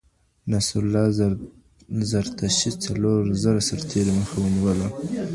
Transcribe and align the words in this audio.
نصرالله 0.51 1.03
زرتشي 2.11 2.69
څلور 2.85 3.21
زره 3.43 3.61
سرتېري 3.69 4.13
مخه 4.19 4.35
ونیوله. 4.39 4.87